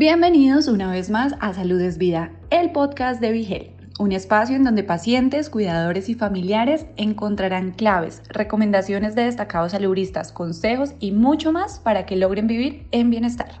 [0.00, 4.64] Bienvenidos una vez más a Salud es Vida, el podcast de Vigel, un espacio en
[4.64, 11.80] donde pacientes, cuidadores y familiares encontrarán claves, recomendaciones de destacados saludistas, consejos y mucho más
[11.80, 13.60] para que logren vivir en bienestar.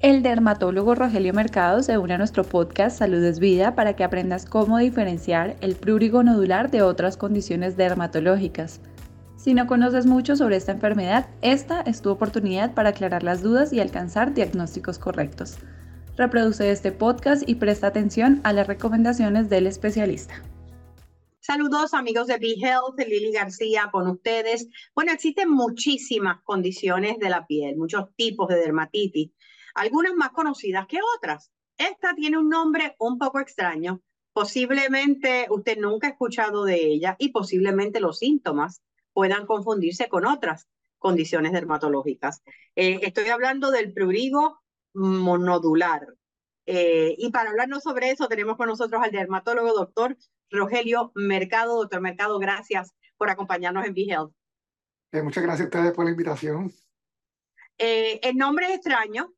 [0.00, 4.46] El dermatólogo Rogelio Mercado se une a nuestro podcast Salud es Vida para que aprendas
[4.46, 8.80] cómo diferenciar el prurigo nodular de otras condiciones dermatológicas.
[9.48, 13.72] Si no conoces mucho sobre esta enfermedad, esta es tu oportunidad para aclarar las dudas
[13.72, 15.56] y alcanzar diagnósticos correctos.
[16.18, 20.34] Reproduce este podcast y presta atención a las recomendaciones del especialista.
[21.40, 24.68] Saludos amigos de Be Health, Lili García con ustedes.
[24.94, 29.30] Bueno, existen muchísimas condiciones de la piel, muchos tipos de dermatitis,
[29.74, 31.50] algunas más conocidas que otras.
[31.78, 34.02] Esta tiene un nombre un poco extraño.
[34.34, 38.82] Posiblemente usted nunca ha escuchado de ella y posiblemente los síntomas
[39.18, 42.40] puedan confundirse con otras condiciones dermatológicas.
[42.76, 44.60] Eh, estoy hablando del prurigo
[44.94, 46.06] monodular.
[46.66, 50.16] Eh, y para hablarnos sobre eso tenemos con nosotros al dermatólogo doctor
[50.52, 51.78] Rogelio Mercado.
[51.78, 54.32] Doctor Mercado, gracias por acompañarnos en BeHealth.
[55.10, 56.72] Eh, muchas gracias a ustedes por la invitación.
[57.76, 59.34] el nombre es extraño,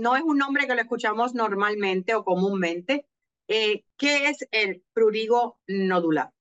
[0.00, 3.06] no es un nombre que lo escuchamos normalmente o comúnmente.
[3.46, 6.33] ¿Qué es el prurigo nodular?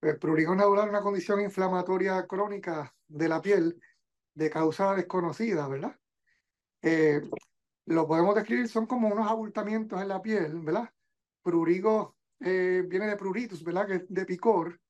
[0.00, 3.80] El prurigo nodular es una condición inflamatoria crónica de la piel
[4.34, 5.98] de causa desconocida, ¿verdad?
[6.82, 7.22] Eh,
[7.86, 10.92] lo podemos describir, son como unos abultamientos en la piel, ¿verdad?
[11.42, 13.86] Prurigo eh, viene de pruritus, ¿verdad?
[13.86, 14.80] Que de picor,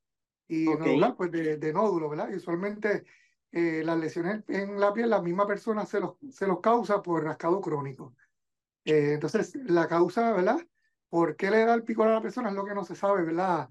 [0.49, 2.31] y nodular, pues de, nódulo, ¿verdad?
[2.31, 3.05] Y usualmente
[3.53, 7.25] eh, las lesiones en la piel, la misma persona se los, se los causa por
[7.25, 8.15] rascado crónico.
[8.84, 10.59] entonces, la causa, ¿verdad?
[11.09, 12.49] ¿Por qué le da el picor a la persona?
[12.49, 13.69] Es lo que no se sabe, ¿verdad?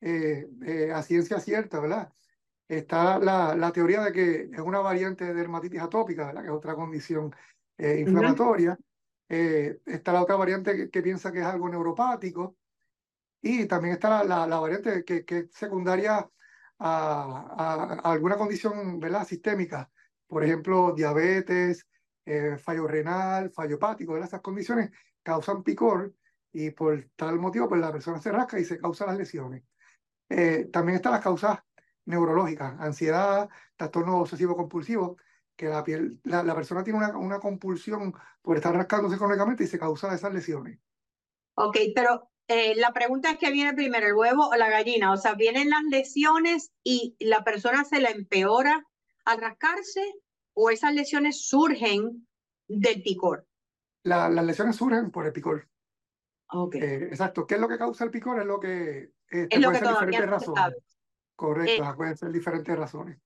[0.00, 2.12] Eh, eh, a ciencia cierta, ¿verdad?
[2.68, 6.42] Está la, la, teoría de que es una variante de dermatitis atópica, ¿verdad?
[6.42, 7.34] Que es otra condición
[7.76, 8.78] eh, inflamatoria.
[9.28, 12.56] está la otra variante que, piensa que es algo neuropático.
[13.40, 16.28] Y también está la, la, variante que, que, es secundaria
[16.78, 19.26] a, a, alguna condición ¿verdad?
[19.26, 19.90] sistémica.
[20.26, 21.86] Por ejemplo, diabetes,
[22.58, 24.12] fallo renal, fallo hepático.
[24.12, 24.28] ¿verdad?
[24.28, 24.90] Esas condiciones
[25.22, 26.14] causan picor
[26.52, 29.64] y por tal motivo pues la persona se rasca y se causan las lesiones.
[30.28, 31.58] Eh, también están las causas
[32.04, 35.16] neurológicas, ansiedad, trastorno obsesivo compulsivo,
[35.56, 39.78] que la, piel, la, persona tiene una, una, compulsión por estar rascándose crónicamente y se
[39.78, 40.78] causa esas lesiones.
[41.54, 45.12] Ok, pero eh, la pregunta es que viene primero, el huevo o la gallina.
[45.12, 48.86] O sea, vienen las lesiones y la persona se la empeora
[49.26, 50.02] al rascarse
[50.54, 52.26] o esas lesiones surgen
[52.66, 53.46] del picor.
[54.02, 55.68] las lesiones surgen por el picor.
[56.50, 56.80] Okay.
[56.80, 57.46] Eh, exacto.
[57.46, 58.40] ¿Qué es lo que causa el picor?
[58.40, 60.98] Es lo que, eh, es lo que diferentes razones.
[61.36, 63.18] Correcto, eh, pueden ser diferentes razones.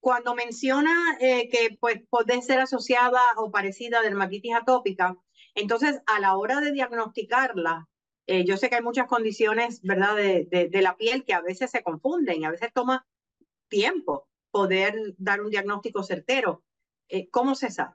[0.00, 5.16] Cuando menciona que pues, puede ser asociada o parecida a dermatitis atópica,
[5.54, 7.88] entonces a la hora de diagnosticarla,
[8.44, 11.72] yo sé que hay muchas condiciones, ¿verdad?, de, de, de, la piel que a veces
[11.72, 13.04] se confunden, a veces toma
[13.68, 16.62] tiempo poder dar un diagnóstico certero.
[17.32, 17.94] ¿Cómo se sabe?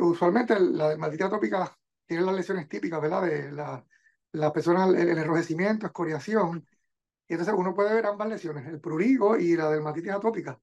[0.00, 3.22] usualmente la dermatitis atópica tiene las lesiones típicas, ¿verdad?
[3.22, 3.84] De la,
[4.32, 6.66] la persona, el, enrojecimiento, escoriación.
[7.28, 10.60] Y entonces uno puede ver ambas lesiones, el prurigo y la dermatitis atópica,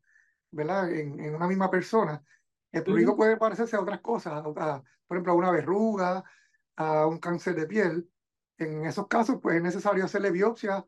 [0.51, 0.91] ¿verdad?
[0.91, 2.23] En, en una misma persona.
[2.71, 6.23] El prurigo puede parecerse a otras cosas, por ejemplo, a una verruga,
[6.75, 8.09] a un cáncer de piel.
[8.57, 10.85] En esos casos, pues es necesario hacerle biopsia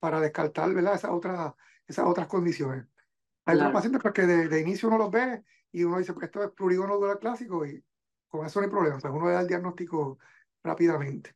[0.00, 0.94] para descartar, ¿verdad?
[0.94, 1.54] Esas otras,
[1.86, 2.86] esas otras condiciones.
[3.44, 6.42] Hay otros pacientes porque de, de, inicio uno los ve y uno dice, pues esto
[6.42, 7.84] es prurigo nodular clásico y
[8.28, 10.18] con eso no hay problema, pues uno le da el diagnóstico
[10.62, 11.34] rápidamente.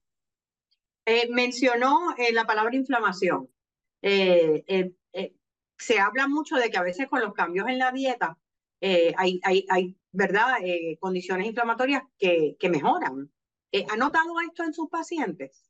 [1.05, 3.49] Eh, mencionó eh, la palabra inflamación.
[4.01, 4.93] Eh,
[5.77, 8.39] se habla mucho de que a veces con los cambios en la dieta
[8.81, 10.59] hay, hay, hay, ¿verdad?
[11.01, 13.33] condiciones inflamatorias que, que mejoran.
[13.89, 15.69] ¿Ha notado esto en sus pacientes?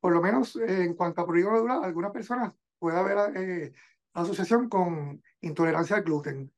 [0.00, 3.72] por lo menos en cuanto a prurigo nodular, algunas personas puede haber
[4.12, 6.52] asociación con intolerancia al gluten,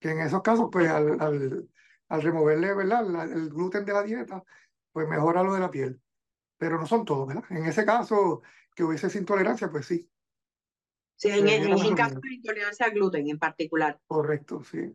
[0.00, 1.68] que en esos casos, pues al, al
[2.08, 3.30] al removerle ¿verdad?
[3.32, 4.44] el gluten de la dieta,
[4.92, 6.00] pues mejora lo de la piel.
[6.58, 7.44] Pero no son todos, ¿verdad?
[7.50, 8.42] En ese caso,
[8.74, 10.08] que hubiese intolerancia, pues sí.
[11.16, 14.00] Sí, en, el caso de intolerancia al gluten en particular.
[14.06, 14.94] Correcto, sí.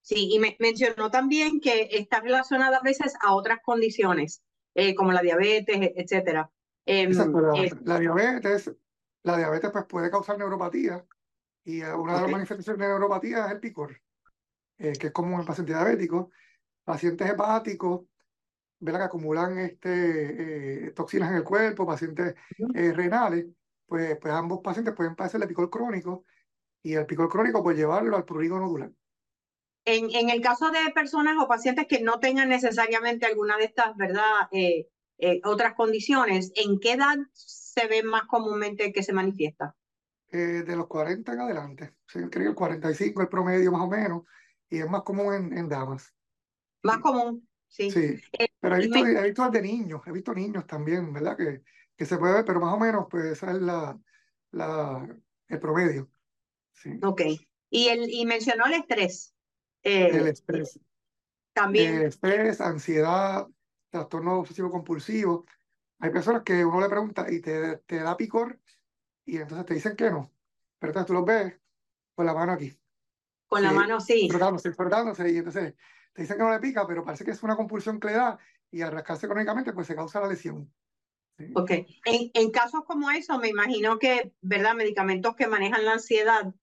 [0.00, 4.42] Sí, y me, mencionó también que está relacionada a veces a otras condiciones,
[4.74, 6.50] eh, como la diabetes, e, etcétera.
[6.84, 8.70] Em, eh, la, diabetes,
[9.24, 11.04] la diabetes pues puede causar neuropatía
[11.64, 14.00] y una de las manifestaciones de neuropatía es el picor.
[14.78, 16.28] Eh, que es común en pacientes diabéticos,
[16.84, 18.02] pacientes hepáticos,
[18.78, 19.00] ¿verdad?
[19.00, 22.34] que acumulan este, eh, toxinas en el cuerpo, pacientes
[22.74, 23.46] eh, renales,
[23.86, 26.24] pues, pues ambos pacientes pueden padecer el picor crónico
[26.82, 28.92] y el picor crónico puede llevarlo al prurigo nodular.
[29.84, 33.96] En, en el caso de personas o pacientes que no tengan necesariamente alguna de estas,
[33.96, 34.48] ¿verdad?
[34.50, 34.88] Eh,
[35.18, 39.74] eh, otras condiciones, ¿en qué edad se ve más comúnmente que se manifiesta?
[40.30, 41.94] Eh, de los 40 en adelante.
[42.06, 44.22] Creo que el 45 el promedio más o menos,
[44.70, 46.14] y es más común en, en damas.
[46.82, 47.88] Más común, sí.
[47.88, 51.36] Sí, Eh, pero he visto, me- he visto de niños, he visto niños también, ¿verdad?
[51.36, 51.62] Que,
[51.96, 53.98] que se puede ver, pero más o menos, pues esa es la,
[54.50, 55.18] la,
[55.48, 56.10] el promedio.
[56.72, 56.90] Sí.
[57.02, 57.22] ok.
[57.70, 59.34] Y, el, y mencionó el estrés.
[60.06, 60.80] El eh, estrés,
[61.52, 62.00] también.
[62.00, 63.46] el estrés, ansiedad,
[63.90, 65.46] trastorno obsesivo compulsivo.
[66.00, 68.60] Hay personas que uno le pregunta y te, te da picor
[69.24, 70.32] y entonces te dicen que no.
[70.78, 71.60] Pero entonces tú los ves
[72.14, 72.78] con la mano aquí,
[73.46, 74.28] Con la mano sí.
[74.28, 75.74] frotándose, frotándose, y entonces
[76.12, 78.38] te dicen que no le pica, pero parece que es una compulsión que le da
[78.70, 80.72] y al rascarse crónicamente, pues se causa la lesión.
[81.38, 81.52] Sí.
[81.54, 81.70] Ok.
[81.70, 84.74] En, en casos como eso, me imagino que, ¿verdad?
[84.74, 86.54] Medicamentos que manejan la ansiedad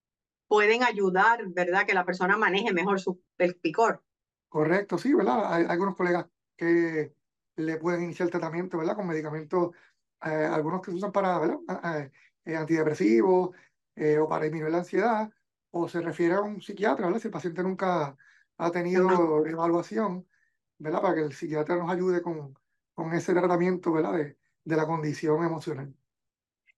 [0.48, 1.86] pueden ayudar, ¿verdad?
[1.86, 4.04] Que la persona maneje mejor su, el picor.
[4.48, 5.52] Correcto, sí, ¿verdad?
[5.52, 6.26] Hay algunos colegas
[6.56, 7.14] que
[7.56, 8.96] le pueden iniciar tratamiento, ¿verdad?
[8.96, 9.70] Con medicamentos,
[10.24, 12.10] eh, algunos que se usan para, ¿verdad?
[12.44, 13.50] Eh, antidepresivos
[13.96, 15.30] eh, o para disminuir la ansiedad,
[15.76, 17.20] o se refiere a un psiquiatra, ¿verdad?
[17.20, 18.16] Si el paciente nunca
[18.58, 20.28] ha tenido evaluación,
[20.78, 21.02] ¿verdad?
[21.02, 22.54] Para que el psiquiatra nos ayude con,
[22.94, 24.14] con ese tratamiento, ¿verdad?
[24.14, 25.94] De, de la condición emocional.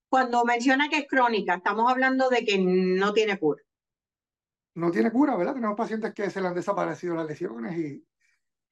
[0.09, 3.63] Cuando menciona que es crónica, estamos hablando de que no tiene cura.
[4.75, 5.55] No tiene cura, ¿verdad?
[5.55, 8.07] Tenemos pacientes que se le han desaparecido las lesiones y,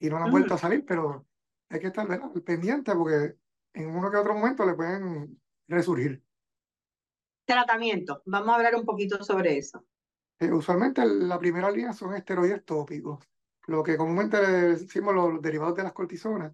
[0.00, 0.30] y no han Mm.
[0.30, 1.28] vuelto a salir, pero
[1.70, 2.30] hay que estar, ¿verdad?
[2.44, 3.38] pendiente porque
[3.74, 6.24] en uno que otro momento le pueden resurgir.
[7.46, 8.22] Tratamiento.
[8.26, 9.86] Vamos a hablar un poquito sobre eso.
[10.40, 13.24] Eh, usualmente la primera línea son esteroides tópicos,
[13.66, 16.52] lo que comúnmente le decimos los derivados de las cortisonas,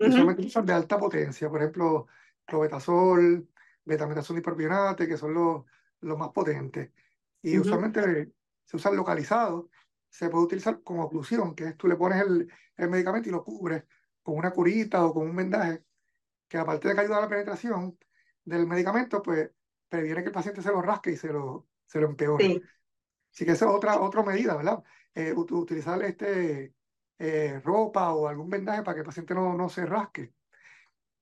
[0.00, 0.10] y Ujú.
[0.10, 2.06] usualmente son de alta potencia, por ejemplo,
[2.46, 3.48] clobetasol,
[3.84, 5.64] betametazono y propionate, que son los,
[6.00, 6.90] los más potentes.
[7.42, 7.60] Y Ujú.
[7.60, 8.32] usualmente
[8.64, 9.66] se usan localizados,
[10.10, 13.44] se puede utilizar como oclusión, que es tú le pones el, el medicamento y lo
[13.44, 13.84] cubres
[14.22, 15.84] con una curita o con un vendaje,
[16.48, 17.98] que aparte de que ayuda a la penetración
[18.44, 19.50] del medicamento, pues
[19.88, 22.48] previene que el paciente se lo rasque y se lo, se lo empeore.
[22.48, 22.68] Sí.
[23.32, 24.82] Así que esa es otra, otra medida, ¿verdad?
[25.14, 26.74] Eh, ut- utilizar este,
[27.18, 30.34] eh, ropa o algún vendaje para que el paciente no, no se rasque.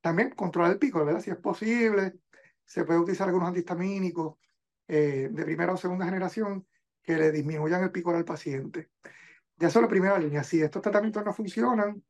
[0.01, 1.21] También controlar el pico, ¿verdad?
[1.21, 2.19] Si es posible,
[2.65, 4.37] se puede utilizar algunos antihistamínicos
[4.87, 6.67] eh, de primera o segunda generación
[7.01, 8.89] que le disminuyan el picor al paciente.
[9.57, 10.43] Ya eso es la primera línea.
[10.43, 12.03] Si estos tratamientos no funcionan,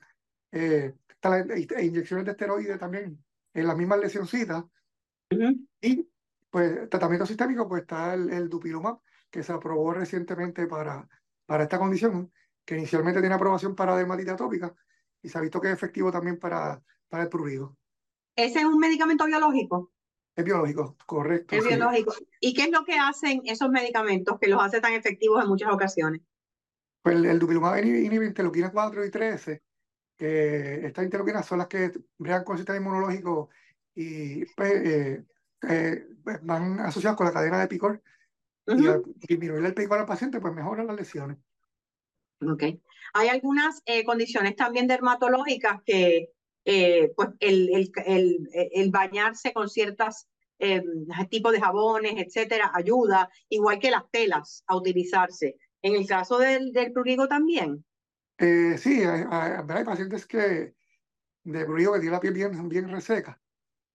[0.52, 3.24] eh, están las in- inyecciones de esteroides también
[3.54, 4.64] en las mismas lesioncitas.
[5.32, 5.68] Ujú.
[5.82, 6.10] Y
[6.50, 9.00] pues tratamiento sistémico, pues está el, el dupilumab,
[9.32, 11.08] que se aprobó recientemente para,
[11.46, 12.32] para esta condición,
[12.66, 14.76] que inicialmente tiene aprobación para dermatitis atópica
[15.22, 17.78] y se ha visto que es efectivo también para, para el prurigo.
[18.36, 19.92] Ese es un medicamento biológico.
[20.36, 21.56] Es biológico, correcto.
[21.56, 21.70] Es sí.
[21.70, 22.14] biológico.
[22.40, 25.72] ¿Y qué es lo que hacen esos medicamentos que los hace tan efectivos en muchas
[25.74, 26.22] ocasiones?
[27.02, 29.64] Pues el, el dupilumab inhibe, interleuquina 4 y 13,
[30.18, 33.50] que estas interleuquinas son las que bregan con el sistema inmunológico
[33.94, 35.26] y pues, eh,
[35.68, 38.02] eh, pues, van asociadas con la cadena de picor
[38.68, 41.38] y disminuir el picor al paciente, pues mejoran las lesiones.
[42.42, 42.64] Ok.
[43.14, 46.30] Hay algunas eh, condiciones también dermatológicas que
[46.66, 50.28] eh, pues el, el, el, el bañarse con ciertos
[51.30, 55.58] tipos de jabones, etcétera, ayuda, igual que las telas, a utilizarse.
[55.82, 57.84] En el caso del, del prurigo también.
[58.38, 60.76] Eh, sí, hay, hay- hay pacientes que
[61.44, 63.42] de prurigo que tienen la piel bien, bien reseca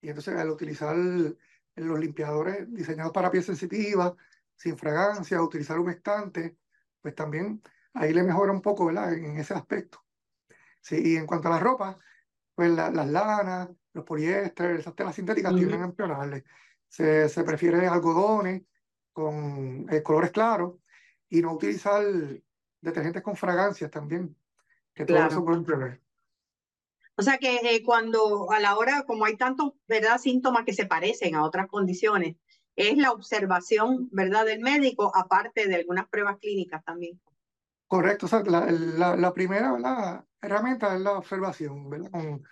[0.00, 4.16] y entonces al utilizar los limpiadores diseñados para piel sensitiva,
[4.56, 6.56] sin fragancia, utilizar humectante,
[7.00, 7.62] pues también
[7.94, 9.12] ahí le mejora un poco, ¿verdad?
[9.14, 10.04] En, ese aspecto.
[10.80, 11.98] Sí, y en cuanto a la ropa,
[12.54, 15.58] pues la- las lanas, los poliésteres, esas telas sintéticas Ujú.
[15.60, 16.44] tienden a empeorarle.
[16.88, 18.62] Se, se prefiere algodones
[19.12, 20.74] con eh, colores claros
[21.28, 22.04] y no utilizar
[22.80, 24.36] detergentes con fragancias también,
[24.94, 26.00] que todo eso puede empeorar.
[27.18, 30.18] O sea que eh, cuando a la hora, como hay tantos, ¿verdad?
[30.18, 32.36] Síntomas que se parecen a otras condiciones,
[32.76, 34.44] es la observación, ¿verdad?
[34.46, 37.18] Del médico, aparte de algunas pruebas clínicas también.
[37.88, 40.24] Correcto, o sea, la, la, la primera ¿verdad?
[40.40, 42.10] herramienta es la observación, ¿verdad?
[42.10, 42.44] Con,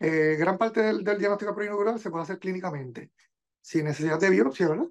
[0.00, 3.10] eh, gran parte del, del diagnóstico preinaugural se puede hacer clínicamente,
[3.62, 4.88] sin necesidad de biopsia, ¿verdad?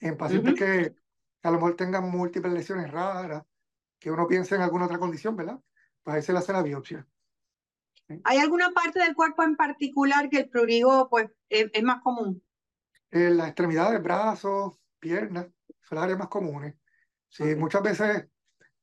[0.00, 0.64] En pacientes Ujú.
[0.64, 0.94] que
[1.42, 3.44] a lo mejor tengan múltiples lesiones raras,
[3.98, 5.60] que uno piense en alguna otra condición, ¿verdad?
[6.02, 7.06] Pues ahí se le hace la biopsia.
[8.24, 12.42] ¿Hay alguna parte del cuerpo en particular que el prurigo, pues, es, es más común?
[13.10, 15.46] Eh, las extremidades, brazos, piernas,
[15.82, 16.74] son las áreas más comunes.
[17.28, 18.28] Sí, muchas veces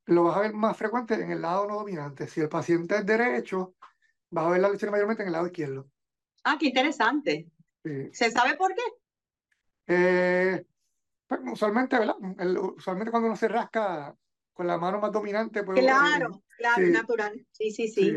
[0.06, 2.28] lo vas a ver más frecuente en el lado no dominante.
[2.28, 3.76] Si el paciente es derecho,
[4.30, 5.90] vas a ver las lesiones mayormente en el lado izquierdo.
[6.44, 7.50] Ah, qué interesante.
[7.84, 8.10] Sí.
[8.14, 8.82] ¿Se sabe por qué?
[9.88, 10.66] Eh,
[11.28, 12.16] pues, usualmente, ¿verdad?
[12.40, 14.16] El- usualmente cuando uno se rasca
[14.54, 15.64] con la mano más dominante.
[15.64, 17.46] Pues, claro, claro, natural.
[17.52, 18.14] Sí, sí, sí.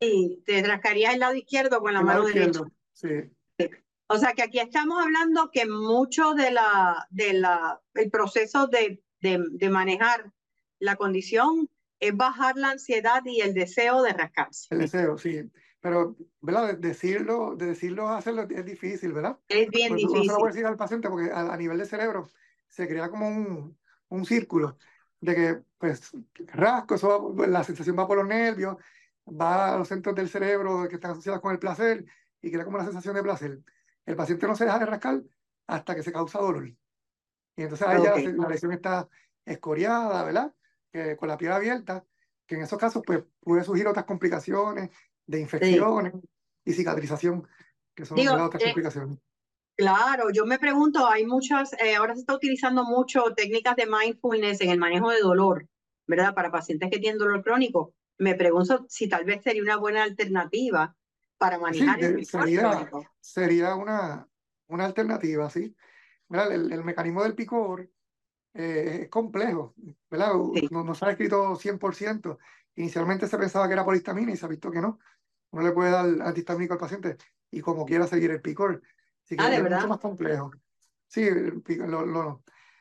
[0.00, 2.60] Sí, te rascarías el lado izquierdo con la mano derecha.
[2.92, 3.08] Sí.
[4.08, 9.02] O sea que aquí estamos hablando que mucho de la, de la, el proceso de,
[9.20, 10.32] de, de manejar
[10.78, 11.68] la condición
[12.00, 14.68] es bajar la ansiedad y el deseo de rascarse.
[14.70, 15.42] El deseo, sí.
[15.80, 16.76] Pero, ¿verdad?
[16.76, 19.38] decirlo, de decirlo hacerlo es difícil, ¿verdad?
[19.48, 20.18] Es bien difícil.
[20.18, 22.28] No se lo voy a decir al paciente porque a, nivel de cerebro
[22.68, 24.76] se crea como un, un círculo
[25.20, 26.12] de que, pues,
[26.46, 28.76] rasco, eso la sensación va por los nervios,
[29.28, 32.04] va a los centros del cerebro que están asociados con el placer
[32.40, 33.60] y crea como una sensación de placer.
[34.08, 35.22] El paciente no se deja de rascar
[35.66, 36.66] hasta que se causa dolor.
[36.66, 39.06] Y entonces ahí ya la, lesión está
[39.44, 40.54] escoriada, ¿verdad?
[41.18, 42.06] con la piel abierta,
[42.46, 44.88] que en esos casos pues puede surgir otras complicaciones,
[45.26, 46.14] de infecciones
[46.64, 47.46] y cicatrización,
[47.94, 49.18] que son otras eh, complicaciones.
[49.76, 54.62] Claro, yo me pregunto, hay muchas, eh, ahora se está utilizando mucho técnicas de mindfulness
[54.62, 55.68] en el manejo de dolor,
[56.06, 56.34] ¿verdad?
[56.34, 57.92] Para pacientes que tienen dolor crónico.
[58.16, 60.96] Me pregunto si tal vez sería una buena alternativa
[61.38, 62.90] para manejar el sería,
[63.20, 64.28] sería una,
[64.66, 65.74] una alternativa, ¿sí?
[66.30, 67.88] El, el, mecanismo del picor
[68.52, 69.74] eh, es complejo,
[70.10, 70.32] ¿verdad?
[70.70, 72.38] No, no se ha escrito 100%.
[72.76, 74.98] Inicialmente se pensaba que era por histamina y se ha visto que no
[75.50, 77.16] uno le puede dar antihistamínico al paciente
[77.50, 78.82] y como quiera seguir el picor.
[79.24, 80.50] Así que ah, es mucho más complejo.
[81.06, 81.62] Sí, el,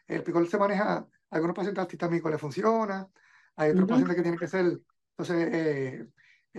[0.08, 3.08] el picor se maneja, a algunos pacientes antihistamínicos le funciona,
[3.56, 4.80] hay otros pacientes que tienen que ser,
[5.18, 6.08] entonces, eh,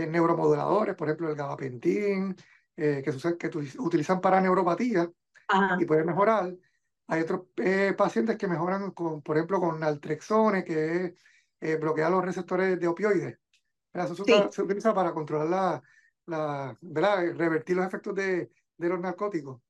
[0.06, 2.36] neuromoduladores, por ejemplo, el gabapentin,
[2.76, 5.10] eh, que, que utilizan para neuropatía
[5.78, 6.54] y pueden mejorar.
[7.08, 7.46] Hay otros
[7.96, 11.14] pacientes que mejoran, con, por ejemplo, con naltrexone, que
[11.58, 13.38] es bloquear los receptores de opioides.
[13.92, 15.82] Eso se, utiliza para controlar la,
[16.26, 17.34] la, ¿verdad?
[17.34, 19.60] revertir los efectos de, de los narcóticos.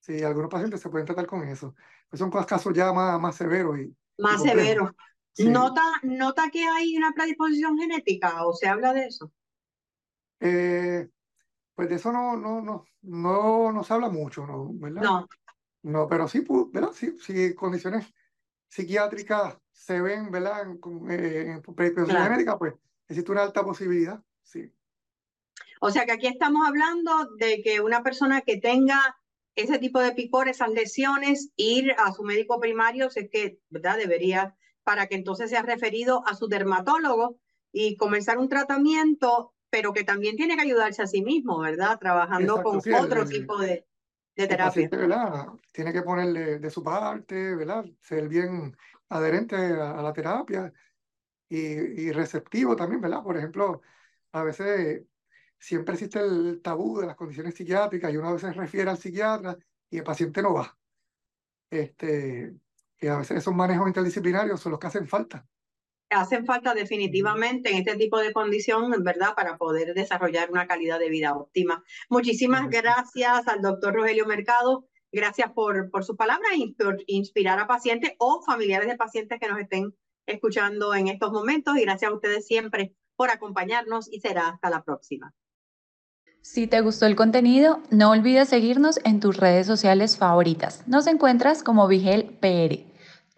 [0.00, 1.74] Sí, algunos pacientes se pueden tratar con eso.
[2.08, 3.78] Pues son casos ya más, más severos.
[3.78, 4.92] Y, más severos.
[5.38, 9.30] ¿Nota, ¿Nota que hay una predisposición genética o se habla de eso?
[10.40, 11.08] Eh,
[11.74, 14.70] pues de eso no, no, no, no, no se habla mucho, ¿no?
[14.74, 15.02] ¿verdad?
[15.02, 15.28] No.
[15.82, 16.92] No, pero sí, ¿verdad?
[16.92, 18.12] Sí, sí condiciones
[18.68, 20.62] psiquiátricas se ven, ¿verdad?
[20.62, 22.74] En, eh, en predisposición genética, pues
[23.08, 24.70] existe una alta posibilidad, sí.
[25.80, 29.16] O sea que aquí estamos hablando de que una persona que tenga
[29.56, 33.96] ese tipo de picor, esas lesiones, ir a su médico primario, sé que, ¿verdad?
[33.96, 37.38] Debería, para que entonces sea referido a su dermatólogo
[37.72, 41.98] y comenzar un tratamiento, pero que también tiene que ayudarse a sí mismo, ¿verdad?
[41.98, 43.86] Trabajando con otro tipo de,
[44.36, 44.88] de terapia.
[44.90, 45.46] ¿verdad?
[45.72, 47.84] Tiene que ponerle de su parte, ¿verdad?
[48.00, 48.76] Ser bien
[49.08, 50.72] adherente a la terapia
[51.48, 53.22] y, receptivo también, ¿verdad?
[53.22, 53.82] Por ejemplo,
[54.32, 55.04] a veces
[55.58, 59.56] siempre existe el tabú de las condiciones psiquiátricas y uno a veces refiere al psiquiatra
[59.90, 60.76] y el paciente no va.
[61.70, 62.54] Este,
[62.96, 65.46] que a veces esos manejos interdisciplinarios son los que hacen falta.
[66.10, 69.34] Hacen falta definitivamente en este tipo de condición, ¿verdad?
[69.34, 71.84] Para poder desarrollar una calidad de vida óptima.
[72.08, 74.86] Muchísimas gracias al doctor Rogelio Mercado.
[75.12, 79.48] Gracias por, por sus palabras y por inspirar a pacientes o familiares de pacientes que
[79.48, 79.94] nos estén
[80.26, 84.82] escuchando en estos momentos y gracias a ustedes siempre por acompañarnos y será hasta la
[84.82, 85.34] próxima.
[86.42, 90.86] Si te gustó el contenido, no olvides seguirnos en tus redes sociales favoritas.
[90.88, 92.89] Nos encuentras como Vigel PR.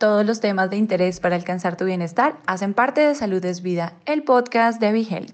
[0.03, 3.93] Todos los temas de interés para alcanzar tu bienestar hacen parte de Salud es Vida,
[4.05, 5.33] el podcast de Vigel.